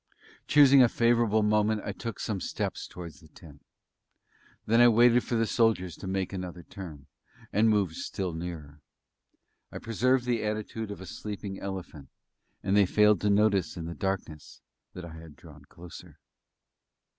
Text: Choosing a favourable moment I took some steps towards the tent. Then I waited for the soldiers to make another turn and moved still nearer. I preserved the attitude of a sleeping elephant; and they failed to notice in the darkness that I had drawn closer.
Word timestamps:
Choosing 0.47 0.81
a 0.81 0.89
favourable 0.89 1.43
moment 1.43 1.83
I 1.85 1.91
took 1.91 2.19
some 2.19 2.41
steps 2.41 2.87
towards 2.87 3.19
the 3.19 3.27
tent. 3.27 3.61
Then 4.65 4.81
I 4.81 4.87
waited 4.87 5.23
for 5.23 5.35
the 5.35 5.45
soldiers 5.45 5.95
to 5.97 6.07
make 6.07 6.33
another 6.33 6.63
turn 6.63 7.05
and 7.53 7.69
moved 7.69 7.93
still 7.97 8.33
nearer. 8.33 8.81
I 9.71 9.77
preserved 9.77 10.25
the 10.25 10.43
attitude 10.43 10.89
of 10.89 11.01
a 11.01 11.05
sleeping 11.05 11.59
elephant; 11.59 12.09
and 12.63 12.75
they 12.75 12.87
failed 12.87 13.21
to 13.21 13.29
notice 13.29 13.77
in 13.77 13.85
the 13.85 13.93
darkness 13.93 14.59
that 14.95 15.05
I 15.05 15.13
had 15.19 15.35
drawn 15.35 15.65
closer. 15.65 16.17